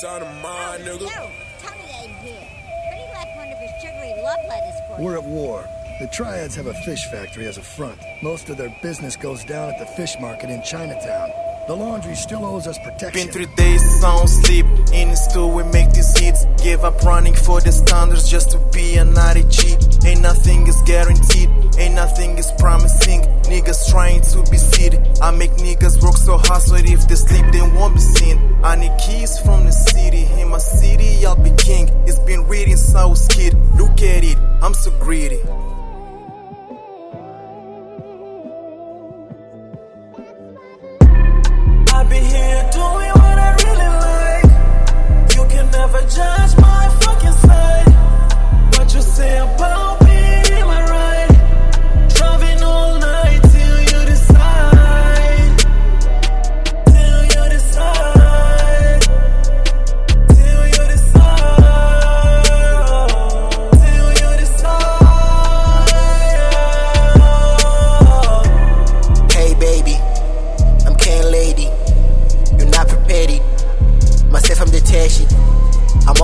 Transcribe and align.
Time 0.00 0.20
to 0.20 0.26
mind, 0.42 0.84
nigga. 0.84 1.00
Yo, 1.00 1.30
Tommy 1.58 1.84
ain't 2.02 2.12
here. 2.18 2.48
But 2.84 2.98
he 2.98 3.04
left 3.14 3.36
one 3.36 3.48
of 3.50 3.58
his 3.58 3.70
sugary 3.80 4.12
love 4.22 4.40
letters 4.46 4.78
for 4.86 5.02
We're 5.02 5.12
you. 5.12 5.18
at 5.20 5.24
war. 5.24 5.66
The 6.00 6.06
Triads 6.08 6.54
have 6.56 6.66
a 6.66 6.74
fish 6.74 7.06
factory 7.06 7.46
as 7.46 7.56
a 7.56 7.62
front. 7.62 7.98
Most 8.22 8.50
of 8.50 8.58
their 8.58 8.68
business 8.82 9.16
goes 9.16 9.42
down 9.44 9.70
at 9.70 9.78
the 9.78 9.86
fish 9.86 10.16
market 10.20 10.50
in 10.50 10.62
Chinatown. 10.62 11.30
The 11.66 11.74
laundry 11.74 12.14
still 12.14 12.44
owes 12.44 12.68
us 12.68 12.78
protection. 12.78 13.26
Been 13.26 13.32
three 13.32 13.52
days 13.56 14.04
on 14.04 14.28
sleep. 14.28 14.66
In 14.92 15.16
store 15.16 15.52
we 15.52 15.64
make 15.64 15.90
these 15.90 16.16
hits. 16.16 16.46
Give 16.62 16.84
up 16.84 17.02
running 17.02 17.34
for 17.34 17.60
the 17.60 17.72
standards 17.72 18.30
just 18.30 18.52
to 18.52 18.60
be 18.72 18.94
an 18.94 19.14
G. 19.50 19.74
Ain't 20.06 20.20
nothing 20.20 20.68
is 20.68 20.80
guaranteed. 20.86 21.50
Ain't 21.76 21.96
nothing 21.96 22.38
is 22.38 22.52
promising. 22.58 23.22
Niggas 23.50 23.90
trying 23.90 24.20
to 24.30 24.48
be 24.48 24.58
seated. 24.58 25.02
I 25.20 25.32
make 25.32 25.50
niggas 25.58 26.00
work 26.04 26.16
so 26.16 26.38
hard 26.38 26.62
so 26.62 26.76
if 26.76 27.08
they 27.08 27.16
sleep 27.16 27.46
they 27.50 27.62
won't 27.62 27.94
be 27.94 28.00
seen. 28.00 28.38
I 28.62 28.76
need 28.76 28.96
keys 29.04 29.36
from 29.40 29.64
the 29.64 29.72
city. 29.72 30.22
In 30.40 30.50
my 30.50 30.58
city 30.58 31.26
I'll 31.26 31.34
be 31.34 31.50
king. 31.56 31.90
It's 32.06 32.20
been 32.20 32.46
reading 32.46 32.76
was 32.76 33.26
kid. 33.26 33.54
Look 33.74 34.02
at 34.02 34.22
it, 34.22 34.38
I'm 34.62 34.72
so 34.72 34.92
greedy. 35.00 35.40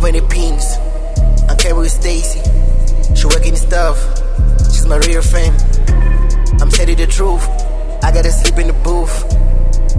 I'm 0.00 0.14
the 0.14 0.26
pins. 0.28 0.76
I'm 1.50 1.56
carrying 1.56 1.80
with 1.80 1.90
Stacy. 1.90 2.38
She 3.16 3.26
working 3.26 3.52
the 3.52 3.58
stuff. 3.58 3.98
She's 4.70 4.86
my 4.86 4.96
real 4.98 5.22
friend. 5.22 5.54
I'm 6.62 6.70
telling 6.70 6.96
the 6.96 7.06
truth. 7.06 7.44
I 8.04 8.12
gotta 8.12 8.30
sleep 8.30 8.58
in 8.58 8.68
the 8.68 8.74
booth. 8.84 9.24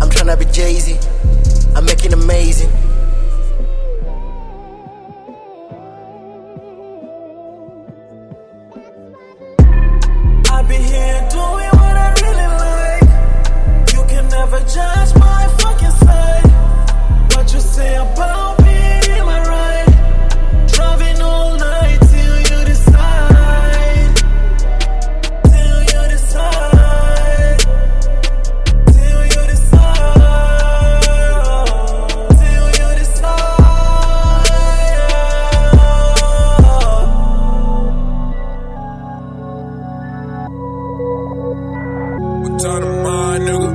I'm 0.00 0.08
trying 0.08 0.28
to 0.28 0.36
be 0.36 0.44
Jay 0.52 0.74
Z. 0.74 0.96
I'm 1.74 1.84
making 1.84 2.12
amazing. 2.12 2.70
I've 10.50 10.68
been 10.68 10.82
here 10.82 11.17
Time 42.58 42.82
to 42.82 42.88
mind, 43.04 43.44
nigga. 43.44 43.70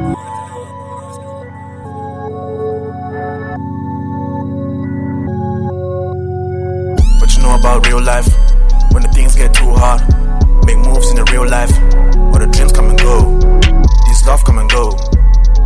What 7.22 7.33
you 7.33 7.43
know 7.43 7.55
about 7.55 7.88
real 7.88 8.01
life? 8.01 8.27
When 8.91 9.03
the 9.03 9.09
things 9.13 9.35
get 9.35 9.53
too 9.53 9.72
hard, 9.72 10.01
make 10.66 10.75
moves 10.79 11.09
in 11.11 11.16
the 11.16 11.23
real 11.31 11.47
life. 11.47 11.72
Or 12.33 12.39
the 12.43 12.49
dreams 12.51 12.73
come 12.73 12.89
and 12.89 12.99
go, 12.99 13.39
these 14.05 14.27
love 14.27 14.43
come 14.43 14.57
and 14.57 14.69
go. 14.69 14.91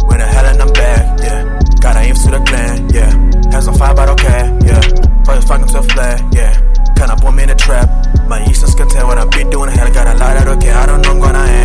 When 0.06 0.20
the 0.20 0.28
hell 0.28 0.46
and 0.46 0.62
I'm 0.62 0.72
back, 0.74 1.20
yeah. 1.20 1.60
Gotta 1.82 2.02
aim 2.02 2.14
to 2.14 2.30
the 2.30 2.44
clan, 2.46 2.88
yeah. 2.94 3.10
Hands 3.52 3.68
on 3.68 3.74
fire, 3.80 3.96
but 3.96 4.10
okay, 4.10 4.46
yeah. 4.62 4.80
Probably 5.26 5.42
fucking 5.42 5.68
to 5.74 5.80
a 5.80 5.84
flag, 5.90 6.22
yeah. 6.36 6.54
Kinda 6.94 7.18
put 7.18 7.34
me 7.34 7.44
in 7.44 7.50
a 7.50 7.56
trap. 7.56 7.90
My 8.28 8.46
Eastern's 8.46 8.76
can 8.76 8.88
tell 8.90 9.08
what 9.08 9.18
I've 9.18 9.32
been 9.32 9.50
doing. 9.50 9.72
Hell, 9.72 9.92
got 9.92 10.06
a 10.06 10.14
lot 10.20 10.38
that 10.38 10.48
okay. 10.60 10.70
I 10.70 10.86
don't 10.86 11.02
know 11.02 11.14
I'm 11.14 11.20
gonna 11.20 11.40
end. 11.40 11.57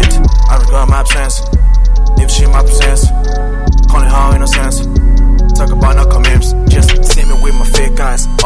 Regret 0.73 0.89
my 0.89 1.01
absence. 1.01 1.43
If 2.17 2.31
she 2.31 2.47
my 2.47 2.63
presence, 2.63 3.05
calling 3.91 4.09
her 4.09 4.37
innocence. 4.37 4.87
Talk 5.53 5.71
about 5.71 5.97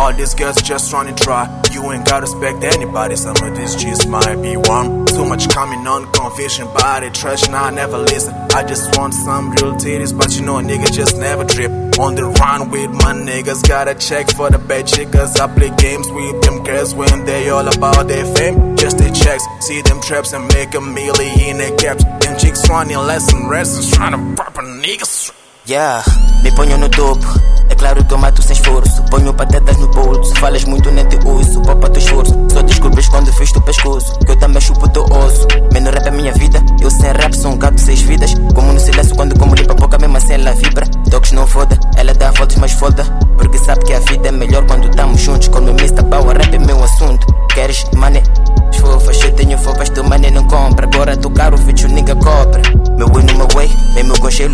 All 0.06 0.12
these 0.12 0.34
girls 0.34 0.62
just 0.62 0.92
running 0.92 1.16
dry. 1.16 1.50
You 1.72 1.90
ain't 1.90 2.06
gotta 2.06 2.26
respect 2.26 2.62
anybody. 2.62 3.16
Some 3.16 3.34
of 3.42 3.56
these 3.56 3.74
G's 3.74 4.06
might 4.06 4.36
be 4.36 4.56
warm. 4.56 5.04
Too 5.04 5.24
much 5.24 5.48
coming 5.48 5.84
on, 5.84 6.12
confusion, 6.12 6.68
body 6.68 7.10
trash. 7.10 7.48
Nah, 7.48 7.64
I 7.64 7.70
never 7.70 7.98
listen. 7.98 8.32
I 8.54 8.62
just 8.62 8.96
want 8.96 9.14
some 9.14 9.50
real 9.50 9.74
titties, 9.74 10.16
but 10.16 10.32
you 10.36 10.46
know 10.46 10.58
a 10.58 10.62
nigga 10.62 10.92
just 10.92 11.16
never 11.18 11.42
drip. 11.42 11.72
On 11.98 12.14
the 12.14 12.22
run 12.22 12.70
with 12.70 12.90
my 12.92 13.14
niggas, 13.14 13.66
gotta 13.68 13.96
check 13.96 14.30
for 14.30 14.48
the 14.48 14.58
bad 14.58 14.84
chicas. 14.84 15.40
I 15.40 15.52
play 15.52 15.74
games 15.74 16.08
with 16.08 16.40
them 16.40 16.62
girls 16.62 16.94
when 16.94 17.24
they 17.24 17.48
all 17.48 17.66
about 17.66 18.06
their 18.06 18.26
fame. 18.36 18.76
Just 18.76 18.98
the 18.98 19.10
checks, 19.10 19.44
see 19.58 19.82
them 19.82 20.00
traps 20.02 20.32
and 20.32 20.46
make 20.54 20.72
a 20.76 20.80
million 20.80 21.60
in 21.60 21.76
caps. 21.78 22.04
Them 22.24 22.38
chicks 22.38 22.68
running 22.68 22.96
less 22.96 23.32
and 23.32 23.50
rest, 23.50 23.92
trying 23.92 24.12
to 24.12 24.40
pop 24.40 24.54
a 24.54 24.60
niggas. 24.60 25.32
Yeah, 25.68 26.00
me 26.44 26.52
ponho 26.52 26.78
no 26.78 26.88
topo. 26.88 27.26
É 27.68 27.74
claro 27.74 28.04
que 28.04 28.14
eu 28.14 28.18
mato 28.18 28.40
sem 28.40 28.52
esforço. 28.52 29.02
Ponho 29.10 29.34
patetas 29.34 29.76
no 29.78 29.88
bolso. 29.88 30.32
Falas 30.36 30.64
muito, 30.64 30.92
nem 30.92 31.04
te 31.06 31.18
ouço. 31.26 31.60
Popa 31.62 31.90
teu 31.90 32.00
esforço. 32.00 32.32
Só 32.52 32.62
descobres 32.62 33.08
quando 33.08 33.32
fiz 33.32 33.50
o 33.50 33.60
pescoço. 33.60 34.16
Que 34.20 34.30
eu 34.30 34.36
também 34.36 34.60
chupo 34.60 34.88
teu 34.90 35.02
osso. 35.02 35.44
Menos 35.72 35.92
rap 35.92 36.06
é 36.06 36.10
minha 36.12 36.32
vida. 36.34 36.62
Eu 36.80 36.88
sem 36.88 37.10
rap 37.10 37.34
sou 37.34 37.50
um 37.50 37.58
gato 37.58 37.80
seis 37.80 38.00
vidas. 38.02 38.32
Como 38.54 38.72
no 38.72 38.78
silêncio 38.78 39.16
quando 39.16 39.36
como 39.36 39.56
limpa 39.56 39.74
boca, 39.74 39.98
mesmo 39.98 40.16
assim 40.16 40.34
ela 40.34 40.52
vibra. 40.52 40.86
Toques 41.10 41.32
não 41.32 41.48
foda, 41.48 41.76
ela 41.96 42.14
dá 42.14 42.30
voltas, 42.30 42.56
mas 42.58 42.70
foda. 42.70 43.02
Porque 43.36 43.58
sabe 43.58 43.84
que 43.86 43.92
a 43.92 43.98
vida 43.98 44.28
é 44.28 44.32
melhor 44.32 44.64
quando 44.68 44.88
tamo 44.90 45.18
juntos. 45.18 45.48
Me 45.48 45.84
está 45.84 46.04
power, 46.04 46.36
rap 46.36 46.54
é 46.54 46.58
meu 46.60 46.80
assunto. 46.84 47.26
Queres 47.52 47.84
money? 47.96 48.22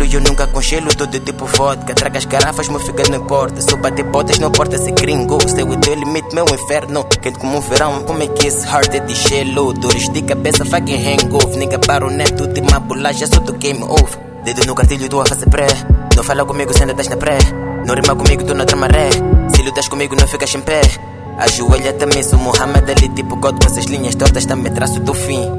Gelo 0.03 0.05
e 0.05 0.13
eu 0.13 0.21
nunca 0.21 0.47
congelo. 0.47 0.93
Todo 0.95 1.19
tipo 1.19 1.45
vodka, 1.45 1.93
traga 1.93 2.17
as 2.17 2.25
garrafas, 2.25 2.67
meu 2.67 2.79
fica 2.79 3.03
não 3.09 3.17
importa. 3.17 3.61
Se 3.61 3.71
eu 3.71 3.77
bater 3.77 4.03
botas, 4.03 4.39
não 4.39 4.49
importa 4.49 4.77
se 4.77 4.91
gringo. 4.91 5.37
Stay 5.47 5.63
with 5.63 5.79
the 5.79 5.95
limite, 5.95 6.33
meu 6.33 6.45
inferno. 6.45 7.03
Quente 7.05 7.39
como 7.39 7.57
um 7.57 7.61
verão, 7.61 8.03
como 8.03 8.21
é 8.21 8.27
que 8.27 8.47
esse 8.47 8.65
heart 8.67 8.93
é 8.93 8.99
de 8.99 9.15
gelo? 9.15 9.73
Dores 9.73 10.09
de 10.09 10.21
cabeça, 10.21 10.65
fucking 10.65 10.95
hangover. 10.95 11.57
Nigga 11.57 11.79
para 11.79 12.05
o 12.05 12.09
neto, 12.09 12.47
de 12.47 12.61
uma 12.61 12.79
bolagem, 12.79 13.27
só 13.27 13.39
do 13.39 13.53
game 13.53 13.83
over. 13.83 14.19
Dedo 14.43 14.65
no 14.65 14.75
cartilho, 14.75 15.09
tu 15.09 15.21
a 15.21 15.25
fazer 15.25 15.49
pré. 15.49 15.67
Não 16.15 16.23
fala 16.23 16.45
comigo 16.45 16.73
se 16.73 16.81
ainda 16.81 16.93
estás 16.93 17.07
na 17.07 17.17
pré. 17.17 17.37
Não 17.85 17.95
rima 17.95 18.15
comigo, 18.15 18.43
tu 18.43 18.53
não 18.53 18.65
trama 18.65 18.87
ré. 18.87 19.09
Se 19.55 19.61
lutas 19.61 19.87
comigo, 19.87 20.15
não 20.15 20.27
ficas 20.27 20.53
em 20.53 20.61
pé. 20.61 20.81
Ajoelha 21.37 21.93
também, 21.93 22.21
sou 22.21 22.37
Muhammad 22.37 22.87
Ali, 22.89 23.09
tipo 23.09 23.35
God 23.37 23.59
com 23.59 23.67
essas 23.67 23.85
linhas 23.85 24.15
tortas, 24.15 24.45
também 24.45 24.71
traço 24.71 24.99
do 24.99 25.13
fim. 25.13 25.49